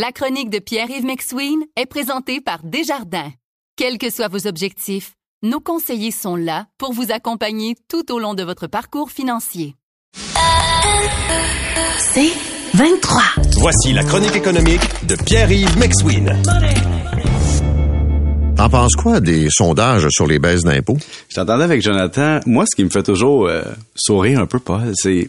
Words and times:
La 0.00 0.12
chronique 0.12 0.48
de 0.48 0.60
Pierre-Yves 0.60 1.04
McSween 1.04 1.58
est 1.74 1.86
présentée 1.86 2.40
par 2.40 2.60
Desjardins. 2.62 3.32
Quels 3.74 3.98
que 3.98 4.10
soient 4.10 4.28
vos 4.28 4.46
objectifs, 4.46 5.14
nos 5.42 5.58
conseillers 5.58 6.12
sont 6.12 6.36
là 6.36 6.66
pour 6.78 6.92
vous 6.92 7.10
accompagner 7.10 7.74
tout 7.88 8.12
au 8.12 8.20
long 8.20 8.34
de 8.34 8.44
votre 8.44 8.68
parcours 8.68 9.10
financier. 9.10 9.74
C'est 11.98 12.30
23. 12.74 13.22
Voici 13.56 13.92
la 13.92 14.04
chronique 14.04 14.36
économique 14.36 14.82
de 15.04 15.16
Pierre-Yves 15.16 15.76
McSween. 15.76 16.32
T'en 18.56 18.68
penses 18.68 18.94
quoi 18.94 19.18
des 19.18 19.48
sondages 19.50 20.06
sur 20.10 20.28
les 20.28 20.38
baisses 20.38 20.62
d'impôts? 20.62 20.98
J'entendais 21.28 21.64
avec 21.64 21.82
Jonathan, 21.82 22.38
moi, 22.46 22.66
ce 22.70 22.76
qui 22.76 22.84
me 22.84 22.90
fait 22.90 23.02
toujours 23.02 23.48
euh, 23.48 23.62
sourire 23.96 24.38
un 24.38 24.46
peu, 24.46 24.60
Paul, 24.60 24.92
c'est 24.94 25.28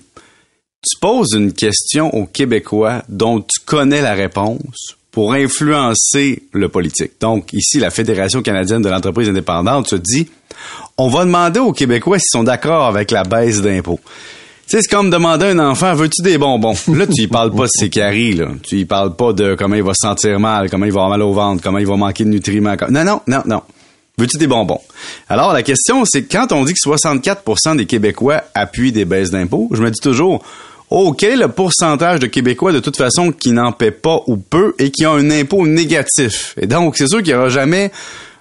tu 0.82 0.98
poses 1.00 1.34
une 1.34 1.54
question 1.54 2.14
aux 2.14 2.26
Québécois 2.26 3.04
dont 3.10 3.42
tu 3.42 3.60
connais 3.66 4.02
la 4.02 4.14
réponse 4.14 4.96
pour 5.12 5.34
influencer 5.34 6.44
le 6.54 6.70
politique. 6.70 7.14
Donc, 7.20 7.52
ici, 7.52 7.80
la 7.80 7.90
Fédération 7.90 8.42
canadienne 8.42 8.82
de 8.82 8.90
l'entreprise 8.90 9.28
indépendante 9.28 9.88
se 9.88 9.96
dit, 9.96 10.30
on 10.98 11.08
va 11.08 11.26
demander 11.26 11.60
aux 11.60 11.74
Québécois 11.74 12.20
s'ils 12.20 12.30
sont 12.32 12.44
d'accord 12.44 12.86
avec 12.86 13.12
la 13.12 13.24
baisse 13.24 13.62
d'impôts. 13.62 14.00
Tu 14.70 14.78
sais, 14.78 14.84
c'est 14.84 14.96
comme 14.96 15.10
demander 15.10 15.46
à 15.46 15.50
un 15.50 15.60
enfant, 15.60 15.96
veux-tu 15.96 16.22
des 16.22 16.38
bonbons? 16.38 16.76
Là, 16.90 17.08
tu 17.08 17.24
y 17.24 17.28
parles 17.28 17.52
pas 17.52 17.64
de 17.64 17.72
ses 17.74 17.90
caries, 17.90 18.36
là. 18.36 18.50
Tu 18.62 18.78
y 18.78 18.86
parles 18.86 19.16
pas 19.16 19.34
de 19.34 19.56
comment 19.56 19.76
il 19.76 19.84
va 19.84 19.94
se 19.94 20.08
sentir 20.08 20.40
mal, 20.40 20.70
comment 20.70 20.86
il 20.86 20.92
va 20.92 21.02
avoir 21.02 21.10
mal 21.10 21.24
au 21.24 21.34
ventre, 21.34 21.64
comment 21.64 21.80
il 21.80 21.88
va 21.88 21.96
manquer 21.96 22.24
de 22.24 22.30
nutriments. 22.30 22.76
Non, 22.90 23.04
non, 23.04 23.22
non, 23.26 23.42
non. 23.46 23.62
Veux-tu 24.20 24.38
des 24.38 24.48
bonbons? 24.48 24.82
Alors, 25.30 25.54
la 25.54 25.64
question, 25.64 26.04
c'est 26.04 26.24
quand 26.24 26.52
on 26.52 26.66
dit 26.66 26.74
que 26.74 26.90
64% 26.90 27.78
des 27.78 27.86
Québécois 27.86 28.44
appuient 28.54 28.92
des 28.92 29.06
baisses 29.06 29.32
d'impôts, 29.32 29.70
je 29.72 29.82
me 29.82 29.90
dis 29.90 30.02
toujours, 30.02 30.44
oh, 30.90 31.14
quel 31.14 31.32
est 31.32 31.38
le 31.38 31.48
pourcentage 31.48 32.20
de 32.20 32.28
Québécois, 32.28 32.74
de 32.74 32.82
toute 32.82 32.98
façon, 32.98 33.32
qui 33.32 33.54
n'en 33.54 33.72
paient 33.72 33.92
pas 33.92 34.22
ou 34.28 34.36
peu 34.36 34.76
et 34.78 34.92
qui 34.92 35.06
ont 35.06 35.14
un 35.14 35.32
impôt 35.32 35.66
négatif? 35.66 36.54
Et 36.60 36.68
donc, 36.68 36.98
c'est 36.98 37.08
sûr 37.08 37.20
qu'il 37.20 37.34
n'y 37.34 37.40
aura 37.40 37.48
jamais 37.48 37.92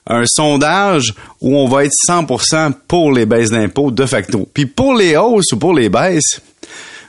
un 0.09 0.25
sondage 0.27 1.15
où 1.41 1.57
on 1.57 1.69
va 1.69 1.85
être 1.85 1.93
100% 2.09 2.73
pour 2.89 3.13
les 3.13 3.25
baisses 3.25 3.51
d'impôts 3.51 3.93
de 3.93 4.05
facto. 4.05 4.49
Puis 4.53 4.67
pour 4.67 4.95
les 4.95 5.17
hausses 5.17 5.53
ou 5.53 5.59
pour 5.59 5.75
les 5.75 5.91
baisses, 5.91 6.41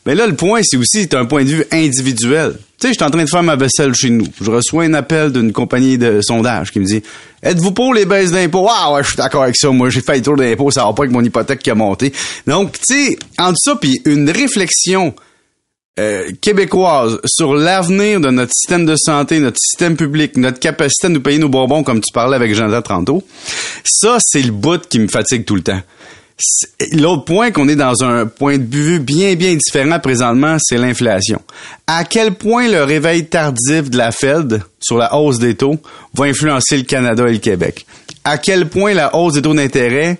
mais 0.06 0.16
là, 0.16 0.28
le 0.28 0.36
point, 0.36 0.62
c'est 0.64 0.78
aussi 0.78 1.08
un 1.14 1.26
point 1.26 1.44
de 1.44 1.50
vue 1.50 1.66
individuel. 1.72 2.54
Tu 2.80 2.88
sais, 2.88 2.94
je 2.94 2.94
suis 2.94 3.04
en 3.04 3.10
train 3.10 3.24
de 3.24 3.30
faire 3.30 3.44
ma 3.44 3.56
vaisselle 3.56 3.94
chez 3.94 4.10
nous. 4.10 4.26
Je 4.42 4.50
reçois 4.50 4.86
un 4.86 4.94
appel 4.94 5.32
d'une 5.32 5.52
compagnie 5.52 5.98
de 5.98 6.22
sondage 6.22 6.72
qui 6.72 6.80
me 6.80 6.86
dit 6.86 7.04
Êtes-vous 7.44 7.72
pour 7.72 7.94
les 7.94 8.06
baisses 8.06 8.32
d'impôts? 8.32 8.68
Ah 8.70 8.94
ouais, 8.94 9.04
je 9.04 9.08
suis 9.10 9.18
d'accord 9.18 9.44
avec 9.44 9.56
ça. 9.58 9.70
Moi, 9.70 9.90
j'ai 9.90 10.02
fait 10.02 10.18
le 10.18 10.22
tour 10.22 10.38
d'impôts, 10.38 10.72
ça 10.72 10.86
va 10.86 10.94
pas 10.94 11.04
avec 11.04 11.12
mon 11.12 11.24
hypothèque 11.24 11.60
qui 11.60 11.70
a 11.70 11.76
monté. 11.76 12.14
Donc, 12.48 12.74
tu 12.80 12.94
sais, 12.94 13.20
entre 13.38 13.58
ça 13.58 13.76
puis 13.76 14.00
une 14.06 14.30
réflexion 14.30 15.14
euh, 16.00 16.32
québécoise 16.40 17.20
sur 17.26 17.54
l'avenir 17.54 18.22
de 18.22 18.30
notre 18.30 18.54
système 18.54 18.86
de 18.86 18.96
santé, 18.96 19.40
notre 19.40 19.60
système 19.60 19.98
public, 19.98 20.38
notre 20.38 20.60
capacité 20.60 21.08
à 21.08 21.10
nous 21.10 21.20
payer 21.20 21.40
nos 21.40 21.50
bonbons, 21.50 21.84
comme 21.84 22.00
tu 22.00 22.14
parlais 22.14 22.38
avec 22.38 22.56
Jean-Jacques 22.56 22.88
tantôt, 22.88 23.22
ça, 23.84 24.18
c'est 24.22 24.42
le 24.42 24.52
bout 24.52 24.88
qui 24.88 25.00
me 25.00 25.10
fatigue 25.10 25.44
tout 25.44 25.56
le 25.56 25.62
temps. 25.62 25.82
L'autre 26.94 27.26
point 27.26 27.52
qu'on 27.52 27.68
est 27.68 27.76
dans 27.76 28.04
un 28.04 28.26
point 28.26 28.58
de 28.58 28.76
vue 28.76 29.00
bien, 29.00 29.36
bien 29.36 29.56
différent 29.56 30.00
présentement, 30.00 30.58
c'est 30.60 30.78
l'inflation. 30.78 31.42
À 31.86 32.06
quel 32.06 32.36
point 32.36 32.70
le 32.70 32.84
réveil 32.84 33.26
tardif 33.26 33.90
de 33.90 33.98
la 33.98 34.12
Fed 34.12 34.62
sur 34.80 34.98
la 34.98 35.16
hausse 35.16 35.40
des 35.40 35.56
taux 35.56 35.78
va 36.14 36.26
influencer 36.26 36.78
le 36.78 36.84
Canada 36.84 37.28
et 37.28 37.34
le 37.34 37.38
Québec? 37.40 37.86
À 38.24 38.38
quel 38.38 38.70
point 38.70 38.94
la 38.94 39.16
hausse 39.16 39.34
des 39.34 39.42
taux 39.42 39.54
d'intérêt 39.54 40.18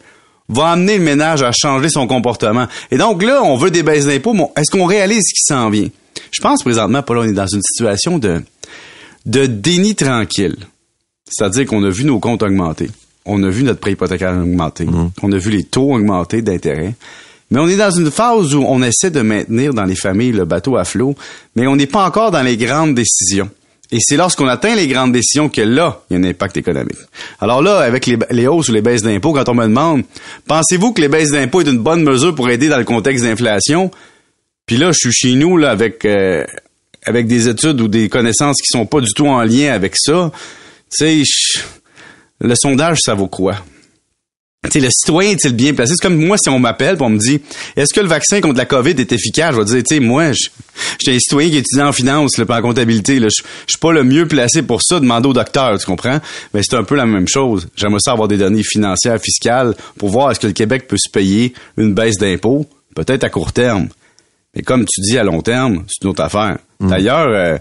va 0.50 0.72
amener 0.72 0.98
le 0.98 1.04
ménage 1.04 1.42
à 1.42 1.52
changer 1.54 1.90
son 1.90 2.06
comportement? 2.06 2.68
Et 2.92 2.98
donc 2.98 3.24
là, 3.24 3.42
on 3.44 3.56
veut 3.56 3.72
des 3.72 3.84
baisses 3.84 4.08
d'impôts, 4.08 4.34
mais 4.34 4.50
est-ce 4.58 4.72
qu'on 4.72 4.86
réalise 4.86 5.24
ce 5.24 5.34
qui 5.34 5.44
s'en 5.44 5.70
vient? 5.70 5.88
Je 6.32 6.42
pense 6.42 6.64
présentement, 6.64 7.02
Paul, 7.02 7.20
on 7.20 7.24
est 7.24 7.34
dans 7.34 7.48
une 7.48 7.62
situation 7.62 8.18
de, 8.18 8.44
de 9.26 9.46
déni 9.46 9.96
tranquille. 9.96 10.58
C'est-à-dire 11.30 11.66
qu'on 11.66 11.84
a 11.84 11.90
vu 11.90 12.04
nos 12.04 12.20
comptes 12.20 12.44
augmenter. 12.44 12.90
On 13.30 13.44
a 13.44 13.50
vu 13.50 13.64
notre 13.64 13.80
prêt 13.80 13.92
hypothécaire 13.92 14.32
augmenter. 14.32 14.86
Mmh. 14.86 15.12
On 15.24 15.32
a 15.32 15.38
vu 15.38 15.52
les 15.52 15.64
taux 15.64 15.94
augmenter 15.94 16.42
d'intérêt. 16.42 16.96
Mais 17.52 17.60
on 17.60 17.68
est 17.68 17.78
dans 17.78 17.92
une 17.92 18.12
phase 18.12 18.54
où 18.54 18.64
on 18.68 18.82
essaie 18.84 19.10
de 19.10 19.22
maintenir 19.22 19.74
dans 19.74 19.86
les 19.86 19.96
familles 19.96 20.32
le 20.32 20.46
bateau 20.46 20.78
à 20.78 20.86
flot, 20.86 21.16
mais 21.56 21.66
on 21.68 21.76
n'est 21.76 21.88
pas 21.88 22.06
encore 22.06 22.32
dans 22.32 22.44
les 22.44 22.58
grandes 22.58 22.94
décisions. 22.94 23.50
Et 23.92 23.98
c'est 24.02 24.18
lorsqu'on 24.18 24.48
atteint 24.48 24.76
les 24.76 24.88
grandes 24.88 25.14
décisions 25.14 25.50
que 25.50 25.62
là, 25.62 26.02
il 26.10 26.14
y 26.14 26.18
a 26.18 26.20
un 26.20 26.30
impact 26.30 26.58
économique. 26.58 26.98
Alors 27.40 27.64
là, 27.64 27.80
avec 27.80 28.06
les, 28.06 28.48
hausses 28.48 28.70
ou 28.70 28.72
les 28.72 28.84
baisses 28.84 29.02
d'impôts, 29.02 29.34
quand 29.34 29.50
on 29.50 29.56
me 29.56 29.64
demande, 29.64 30.04
pensez-vous 30.46 30.94
que 30.94 31.02
les 31.02 31.08
baisses 31.08 31.32
d'impôts 31.32 31.62
est 31.62 31.70
une 31.70 31.80
bonne 31.80 32.04
mesure 32.04 32.36
pour 32.36 32.50
aider 32.52 32.70
dans 32.70 32.78
le 32.78 32.84
contexte 32.84 33.24
d'inflation? 33.24 33.90
Puis 34.68 34.78
là, 34.78 34.92
je 34.92 35.10
suis 35.10 35.12
chez 35.12 35.34
nous 35.34 35.58
là 35.58 35.72
avec 35.72 36.06
euh, 36.06 36.46
avec 37.04 37.26
des 37.26 37.48
études 37.48 37.82
ou 37.82 37.88
des 37.88 38.10
connaissances 38.10 38.58
qui 38.58 38.68
sont 38.68 38.86
pas 38.86 39.02
du 39.02 39.12
tout 39.16 39.26
en 39.26 39.42
lien 39.42 39.74
avec 39.74 39.96
ça. 39.98 40.32
Tu 40.96 41.24
sais, 41.24 41.62
le 42.42 42.56
sondage, 42.56 43.00
ça 43.02 43.14
vaut 43.14 43.28
quoi? 43.28 43.56
sais, 44.68 44.80
le 44.80 44.90
citoyen 44.90 45.32
est-il 45.32 45.56
bien 45.56 45.74
placé? 45.74 45.94
C'est 45.96 46.02
comme 46.02 46.24
moi, 46.24 46.38
si 46.38 46.50
on 46.50 46.60
m'appelle 46.60 46.98
et 47.00 47.02
on 47.02 47.10
me 47.10 47.18
dit 47.18 47.40
Est-ce 47.76 47.94
que 47.94 48.02
le 48.02 48.08
vaccin 48.08 48.42
contre 48.42 48.58
la 48.58 48.66
COVID 48.66 48.92
est 48.92 49.12
efficace? 49.12 49.56
Je 49.56 49.60
vais 49.60 49.66
dire, 49.66 49.84
tu 49.84 50.00
moi, 50.02 50.32
je 50.34 50.50
suis 51.00 51.16
un 51.16 51.20
citoyen 51.20 51.50
qui 51.50 51.58
étudie 51.58 51.82
en 51.82 51.92
finance, 51.92 52.38
là, 52.38 52.46
en 52.48 52.62
comptabilité. 52.62 53.20
Je 53.20 53.30
suis 53.30 53.80
pas 53.80 53.94
le 53.94 54.04
mieux 54.04 54.28
placé 54.28 54.62
pour 54.62 54.82
ça, 54.82 55.00
demander 55.00 55.30
au 55.30 55.34
docteur, 55.34 55.80
tu 55.80 55.86
comprends? 55.86 56.20
Mais 56.54 56.62
c'est 56.64 56.76
un 56.76 56.84
peu 56.84 56.96
la 56.96 57.06
même 57.06 57.28
chose. 57.28 57.70
J'aimerais 57.76 58.00
ça 58.04 58.12
avoir 58.12 58.28
des 58.28 58.38
données 58.38 58.64
financières, 58.64 59.20
fiscales, 59.22 59.76
pour 59.98 60.10
voir 60.10 60.32
est-ce 60.32 60.40
que 60.40 60.48
le 60.48 60.54
Québec 60.54 60.88
peut 60.88 60.98
se 60.98 61.10
payer 61.10 61.54
une 61.78 61.94
baisse 61.94 62.18
d'impôts, 62.18 62.66
peut-être 62.96 63.24
à 63.24 63.30
court 63.30 63.54
terme. 63.54 63.88
Mais 64.56 64.62
comme 64.62 64.86
tu 64.86 65.02
dis 65.02 65.18
à 65.18 65.24
long 65.24 65.42
terme, 65.42 65.86
c'est 65.88 66.04
une 66.04 66.10
autre 66.10 66.24
affaire. 66.24 66.58
Mmh. 66.80 66.90
D'ailleurs, 66.90 67.28
euh, 67.30 67.58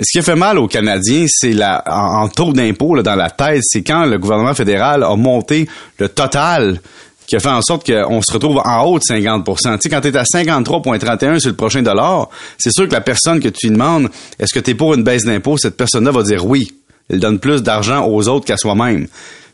ce 0.00 0.10
qui 0.10 0.18
a 0.18 0.22
fait 0.22 0.34
mal 0.34 0.58
aux 0.58 0.66
Canadiens, 0.66 1.26
c'est 1.28 1.52
la 1.52 1.82
en, 1.86 2.28
taux 2.28 2.52
d'impôt 2.52 3.00
dans 3.00 3.14
la 3.14 3.30
tête, 3.30 3.60
c'est 3.62 3.82
quand 3.82 4.06
le 4.06 4.18
gouvernement 4.18 4.54
fédéral 4.54 5.04
a 5.04 5.14
monté 5.14 5.68
le 5.98 6.08
total 6.08 6.80
qui 7.26 7.36
a 7.36 7.40
fait 7.40 7.48
en 7.48 7.62
sorte 7.62 7.90
qu'on 7.90 8.20
se 8.20 8.32
retrouve 8.32 8.60
en 8.64 8.82
haut 8.82 8.98
de 8.98 9.04
50% 9.04 9.44
Tu 9.54 9.62
sais, 9.80 9.88
quand 9.88 10.00
tu 10.00 10.08
es 10.08 10.16
à 10.16 10.24
53,31 10.24 11.38
sur 11.38 11.50
le 11.50 11.56
prochain 11.56 11.80
dollar, 11.80 12.28
c'est 12.58 12.72
sûr 12.72 12.88
que 12.88 12.92
la 12.92 13.00
personne 13.00 13.40
que 13.40 13.48
tu 13.48 13.70
demandes, 13.70 14.10
est-ce 14.38 14.52
que 14.52 14.60
tu 14.60 14.72
es 14.72 14.74
pour 14.74 14.94
une 14.94 15.04
baisse 15.04 15.24
d'impôt, 15.24 15.56
cette 15.56 15.76
personne-là 15.76 16.10
va 16.10 16.22
dire 16.22 16.44
oui. 16.44 16.72
Elle 17.08 17.20
donne 17.20 17.38
plus 17.38 17.62
d'argent 17.62 18.06
aux 18.06 18.28
autres 18.28 18.46
qu'à 18.46 18.56
soi-même. 18.56 19.06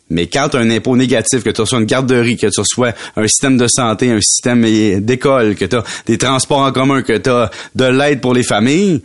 Mais 0.08 0.26
quand 0.26 0.48
tu 0.48 0.56
as 0.56 0.60
un 0.60 0.70
impôt 0.70 0.96
négatif, 0.96 1.44
que 1.44 1.50
tu 1.50 1.60
reçois 1.60 1.78
une 1.78 1.84
garderie, 1.84 2.36
que 2.36 2.48
tu 2.48 2.60
reçois 2.60 2.92
un 3.16 3.26
système 3.28 3.56
de 3.56 3.68
santé, 3.68 4.10
un 4.10 4.20
système 4.20 4.62
d'école, 5.00 5.54
que 5.54 5.64
tu 5.66 5.76
as 5.76 5.84
des 6.06 6.18
transports 6.18 6.60
en 6.60 6.72
commun, 6.72 7.02
que 7.02 7.16
tu 7.16 7.30
as 7.30 7.50
de 7.76 7.84
l'aide 7.84 8.20
pour 8.20 8.34
les 8.34 8.42
familles, 8.42 9.02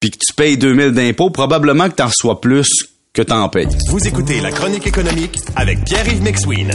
puis 0.00 0.10
que 0.10 0.16
tu 0.18 0.32
payes 0.32 0.56
2000 0.56 0.92
d'impôts, 0.92 1.28
probablement 1.28 1.90
que 1.90 1.96
tu 1.96 2.02
en 2.02 2.06
reçois 2.06 2.40
plus 2.40 2.66
que 3.12 3.20
tu 3.20 3.32
en 3.32 3.50
payes. 3.50 3.68
Vous 3.90 4.06
écoutez 4.08 4.40
La 4.40 4.50
Chronique 4.50 4.86
économique 4.86 5.38
avec 5.56 5.84
Pierre-Yves 5.84 6.22
McSween. 6.22 6.72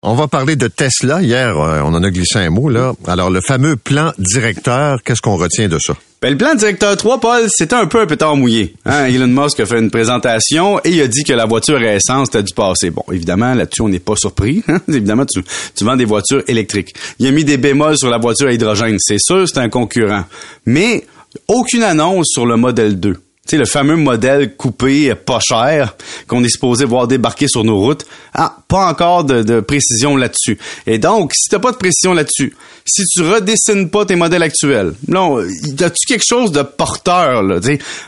On 0.00 0.14
va 0.14 0.28
parler 0.28 0.54
de 0.54 0.68
Tesla. 0.68 1.20
Hier, 1.22 1.58
euh, 1.58 1.80
on 1.84 1.92
en 1.92 2.04
a 2.04 2.10
glissé 2.12 2.38
un 2.38 2.50
mot, 2.50 2.68
là. 2.68 2.92
Alors, 3.08 3.30
le 3.30 3.40
fameux 3.40 3.74
plan 3.74 4.12
directeur, 4.16 5.02
qu'est-ce 5.02 5.20
qu'on 5.20 5.34
retient 5.34 5.66
de 5.66 5.76
ça? 5.80 5.92
Ben, 6.22 6.30
le 6.30 6.36
plan 6.36 6.54
directeur 6.54 6.96
3, 6.96 7.18
Paul, 7.18 7.46
c'était 7.48 7.74
un 7.74 7.86
peu 7.86 8.00
un 8.00 8.06
pétard 8.06 8.36
mouillé. 8.36 8.76
Hein? 8.84 9.06
Elon 9.08 9.26
Musk 9.26 9.58
a 9.58 9.66
fait 9.66 9.80
une 9.80 9.90
présentation 9.90 10.78
et 10.84 10.90
il 10.90 11.00
a 11.00 11.08
dit 11.08 11.24
que 11.24 11.32
la 11.32 11.46
voiture 11.46 11.78
à 11.78 11.94
essence 11.94 12.28
était 12.28 12.44
du 12.44 12.54
passé. 12.54 12.90
Bon, 12.90 13.02
évidemment, 13.10 13.54
là-dessus, 13.54 13.82
on 13.82 13.88
n'est 13.88 13.98
pas 13.98 14.14
surpris. 14.14 14.62
Hein? 14.68 14.78
évidemment, 14.88 15.26
tu, 15.26 15.42
tu 15.74 15.84
vends 15.84 15.96
des 15.96 16.04
voitures 16.04 16.44
électriques. 16.46 16.94
Il 17.18 17.26
a 17.26 17.32
mis 17.32 17.42
des 17.42 17.56
bémols 17.56 17.98
sur 17.98 18.08
la 18.08 18.18
voiture 18.18 18.46
à 18.46 18.52
hydrogène. 18.52 18.98
C'est 19.00 19.18
sûr, 19.18 19.48
c'est 19.48 19.58
un 19.58 19.68
concurrent. 19.68 20.26
Mais 20.64 21.06
aucune 21.48 21.82
annonce 21.82 22.28
sur 22.28 22.46
le 22.46 22.56
modèle 22.56 23.00
2 23.00 23.16
sais, 23.50 23.56
le 23.56 23.64
fameux 23.64 23.96
modèle 23.96 24.56
coupé 24.56 25.14
pas 25.14 25.40
cher 25.40 25.96
qu'on 26.26 26.42
est 26.44 26.48
supposé 26.48 26.84
voir 26.84 27.08
débarquer 27.08 27.46
sur 27.48 27.64
nos 27.64 27.78
routes. 27.78 28.04
Ah, 28.34 28.56
pas 28.68 28.86
encore 28.86 29.24
de, 29.24 29.60
précision 29.60 30.16
là-dessus. 30.16 30.58
Et 30.86 30.98
donc, 30.98 31.32
si 31.34 31.48
t'as 31.50 31.58
pas 31.58 31.72
de 31.72 31.76
précision 31.76 32.14
là-dessus, 32.14 32.56
si 32.84 33.02
tu 33.04 33.22
redessines 33.22 33.90
pas 33.90 34.04
tes 34.04 34.16
modèles 34.16 34.42
actuels, 34.42 34.94
non, 35.08 35.40
y 35.42 35.82
a-tu 35.82 36.06
quelque 36.06 36.24
chose 36.26 36.52
de 36.52 36.62
porteur, 36.62 37.42
là? 37.42 37.60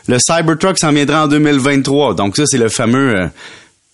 le 0.09 0.19
Cybertruck 0.19 0.79
s'en 0.79 0.93
viendra 0.93 1.25
en 1.25 1.29
2023. 1.29 2.15
Donc 2.15 2.37
ça, 2.37 2.45
c'est 2.47 2.59
le 2.59 2.69
fameux 2.69 3.15
euh, 3.15 3.27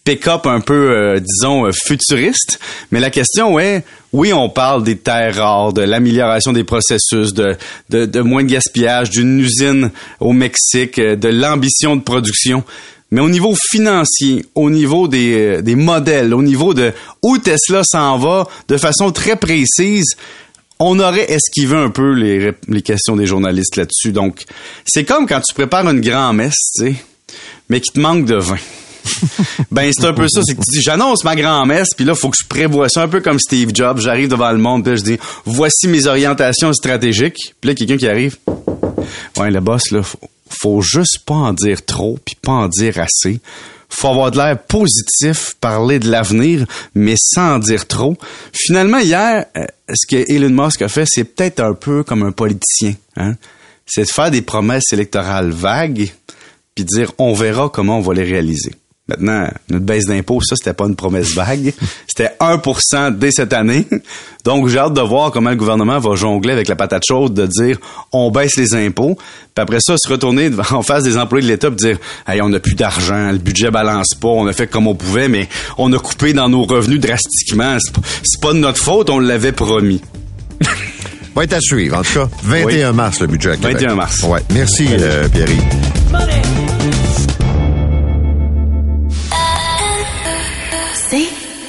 pick-up 0.07 0.47
un 0.47 0.61
peu, 0.61 0.93
euh, 0.93 1.21
disons, 1.21 1.67
euh, 1.67 1.73
futuriste. 1.73 2.61
Mais 2.93 3.01
la 3.01 3.11
question 3.11 3.59
est, 3.59 3.85
oui, 4.13 4.33
on 4.33 4.49
parle 4.49 4.85
des 4.85 4.97
terres 4.97 5.35
rares, 5.35 5.73
de 5.73 5.83
l'amélioration 5.83 6.53
des 6.53 6.63
processus, 6.63 7.35
de, 7.35 8.21
moins 8.21 8.45
de 8.45 8.49
gaspillage, 8.49 9.11
d'une 9.11 9.41
usine 9.41 9.91
au 10.21 10.33
Mexique, 10.33 11.01
euh, 11.01 11.17
de 11.17 11.29
l'ambition 11.29 11.97
de 11.97 12.03
production. 12.03 12.63
Mais 13.11 13.21
au 13.21 13.29
niveau 13.29 13.55
financier, 13.71 14.47
au 14.55 14.71
niveau 14.71 15.09
des, 15.09 15.61
modèles, 15.77 16.33
au 16.33 16.43
niveau 16.43 16.73
de 16.73 16.93
où 17.23 17.39
Tesla 17.39 17.83
s'en 17.85 18.17
va, 18.17 18.47
de 18.69 18.77
façon 18.77 19.11
très 19.11 19.35
précise, 19.37 20.17
on 20.79 21.01
aurait 21.01 21.31
esquivé 21.33 21.77
un 21.77 21.91
peu 21.91 22.13
les, 22.13 22.83
questions 22.83 23.17
des 23.17 23.27
journalistes 23.27 23.77
là-dessus. 23.77 24.13
Donc, 24.13 24.45
c'est 24.85 25.05
comme 25.05 25.27
quand 25.27 25.41
tu 25.41 25.55
prépares 25.55 25.89
une 25.89 26.01
grand-messe, 26.01 26.73
tu 26.77 26.85
sais, 26.85 26.95
mais 27.69 27.81
qu'il 27.81 27.93
te 27.93 28.01
manque 28.01 28.25
de 28.25 28.37
vin. 28.37 28.59
ben 29.71 29.91
c'est 29.93 30.07
un 30.07 30.13
peu 30.13 30.29
ça, 30.29 30.41
c'est 30.45 30.55
que 30.55 30.61
tu 30.61 30.79
dis 30.79 30.83
j'annonce 30.83 31.25
ma 31.25 31.37
grand-messe, 31.37 31.89
puis 31.97 32.05
là 32.05 32.15
faut 32.15 32.31
que 32.31 32.37
je 32.41 32.47
prévoie 32.47 32.89
ça 32.89 33.03
un 33.03 33.09
peu 33.09 33.21
comme 33.21 33.39
Steve 33.39 33.71
Jobs, 33.75 34.01
j'arrive 34.01 34.29
devant 34.29 34.51
le 34.53 34.59
monde, 34.59 34.85
puis 34.85 34.97
je 34.97 35.03
dis 35.03 35.19
voici 35.45 35.89
mes 35.89 36.07
orientations 36.07 36.73
stratégiques, 36.73 37.55
puis 37.61 37.69
là 37.69 37.75
quelqu'un 37.75 37.97
qui 37.97 38.09
arrive. 38.09 38.37
Ouais, 39.37 39.51
le 39.51 39.61
boss 39.61 39.91
là, 39.91 40.03
faut, 40.03 40.19
faut 40.49 40.83
juste 40.83 41.21
pas 41.25 41.35
en 41.35 41.53
dire 41.53 41.85
trop, 41.85 42.19
puis 42.25 42.37
pas 42.41 42.53
en 42.53 42.69
dire 42.69 42.99
assez 42.99 43.41
faut 43.89 44.09
avoir 44.09 44.31
de 44.31 44.37
l'air 44.37 44.59
positif, 44.59 45.55
parler 45.61 45.99
de 45.99 46.11
l'avenir, 46.11 46.67
mais 46.95 47.15
sans 47.19 47.55
en 47.55 47.59
dire 47.59 47.87
trop. 47.87 48.17
Finalement, 48.53 48.99
hier, 48.99 49.47
euh, 49.57 49.65
ce 49.93 50.07
que 50.07 50.31
Elon 50.31 50.65
Musk 50.65 50.83
a 50.83 50.89
fait, 50.89 51.05
c'est 51.07 51.25
peut-être 51.25 51.61
un 51.61 51.75
peu 51.75 52.03
comme 52.03 52.23
un 52.23 52.33
politicien. 52.33 52.95
Hein? 53.17 53.37
C'est 53.87 54.03
de 54.03 54.09
faire 54.09 54.31
des 54.31 54.43
promesses 54.43 54.93
électorales 54.93 55.51
vagues, 55.51 56.13
puis 56.75 56.85
dire 56.85 57.13
on 57.19 57.33
verra 57.33 57.69
comment 57.69 57.99
on 57.99 58.03
va 58.03 58.15
les 58.15 58.25
réaliser. 58.25 58.73
Maintenant, 59.09 59.49
notre 59.69 59.85
baisse 59.85 60.07
d'impôt, 60.07 60.41
ça, 60.43 60.57
c'était 60.57 60.73
pas 60.73 60.87
une 60.87 60.97
promesse 60.97 61.33
vague. 61.33 61.73
C'était 62.09 62.33
1% 62.41 63.17
dès 63.17 63.31
cette 63.31 63.53
année. 63.53 63.87
Donc, 64.45 64.67
j'ai 64.67 64.79
hâte 64.79 64.95
de 64.95 65.01
voir 65.01 65.31
comment 65.31 65.51
le 65.51 65.57
gouvernement 65.57 66.01
va 66.01 66.17
jongler 66.17 66.53
avec 66.53 66.67
la 66.67 66.75
patate 66.75 67.05
chaude 67.07 67.33
de 67.33 67.47
dire 67.47 67.79
on 68.13 68.33
baisse 68.33 68.57
les 68.57 68.75
impôts. 68.75 69.15
Puis 69.15 69.63
après 69.63 69.79
ça, 69.81 69.95
se 69.97 70.09
retourner 70.09 70.51
en 70.73 70.83
face 70.83 71.05
des 71.05 71.17
employés 71.19 71.47
de 71.47 71.53
l'État 71.53 71.69
et 71.69 71.71
dire 71.71 71.99
hey, 72.27 72.43
on 72.43 72.49
n'a 72.49 72.59
plus 72.59 72.75
d'argent, 72.75 73.31
le 73.31 73.39
budget 73.39 73.71
balance 73.71 74.15
pas, 74.21 74.29
on 74.29 74.47
a 74.49 74.53
fait 74.53 74.67
comme 74.67 74.89
on 74.89 74.97
pouvait, 74.97 75.29
mais 75.29 75.49
on 75.79 75.93
a 75.93 75.99
coupé 75.99 76.33
dans 76.33 76.49
nos 76.49 76.65
revenus 76.65 76.99
drastiquement. 76.99 77.77
C'est 78.25 78.41
pas, 78.41 78.53
de 78.53 78.59
notre 78.59 78.83
faute, 78.83 79.09
on 79.09 79.21
l'avait 79.21 79.53
promis. 79.53 80.01
va 81.37 81.45
être 81.45 81.53
à 81.53 81.61
suivre. 81.61 81.99
En 81.99 82.03
tout 82.03 82.15
cas, 82.15 82.29
21 82.43 82.93
mars, 82.93 83.21
le 83.21 83.29
budget 83.29 83.53
à 83.53 83.57
Québec. 83.57 83.83
21 83.83 83.95
mars. 83.95 84.23
Ouais. 84.25 84.41
Merci, 84.51 84.89
euh, 84.91 85.29
Pierre. 85.29 85.49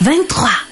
23. 0.07 0.66